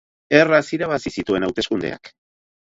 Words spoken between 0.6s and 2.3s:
irabazi zituen hauteskundeak.